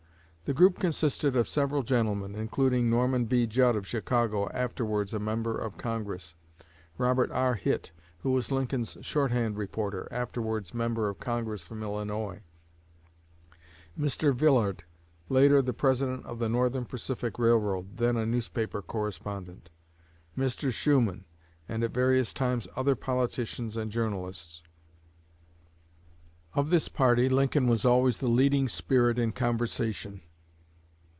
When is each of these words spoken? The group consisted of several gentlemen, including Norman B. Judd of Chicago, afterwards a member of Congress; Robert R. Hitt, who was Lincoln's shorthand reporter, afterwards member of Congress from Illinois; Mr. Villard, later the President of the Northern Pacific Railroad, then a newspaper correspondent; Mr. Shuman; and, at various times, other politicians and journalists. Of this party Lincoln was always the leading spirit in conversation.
The 0.45 0.55
group 0.55 0.79
consisted 0.79 1.33
of 1.37 1.47
several 1.47 1.81
gentlemen, 1.81 2.35
including 2.35 2.89
Norman 2.89 3.23
B. 3.23 3.47
Judd 3.47 3.77
of 3.77 3.87
Chicago, 3.87 4.49
afterwards 4.49 5.13
a 5.13 5.19
member 5.19 5.57
of 5.57 5.77
Congress; 5.77 6.35
Robert 6.97 7.31
R. 7.31 7.53
Hitt, 7.55 7.91
who 8.19 8.31
was 8.33 8.51
Lincoln's 8.51 8.97
shorthand 8.99 9.55
reporter, 9.57 10.09
afterwards 10.11 10.73
member 10.73 11.07
of 11.07 11.21
Congress 11.21 11.61
from 11.61 11.81
Illinois; 11.81 12.41
Mr. 13.97 14.35
Villard, 14.35 14.83
later 15.29 15.61
the 15.61 15.71
President 15.71 16.25
of 16.25 16.39
the 16.39 16.49
Northern 16.49 16.83
Pacific 16.83 17.39
Railroad, 17.39 17.95
then 17.95 18.17
a 18.17 18.25
newspaper 18.25 18.81
correspondent; 18.81 19.69
Mr. 20.37 20.69
Shuman; 20.69 21.23
and, 21.69 21.81
at 21.81 21.91
various 21.93 22.33
times, 22.33 22.67
other 22.75 22.95
politicians 22.95 23.77
and 23.77 23.89
journalists. 23.89 24.63
Of 26.55 26.71
this 26.71 26.89
party 26.89 27.29
Lincoln 27.29 27.67
was 27.69 27.85
always 27.85 28.17
the 28.17 28.27
leading 28.27 28.67
spirit 28.67 29.17
in 29.17 29.31
conversation. 29.31 30.19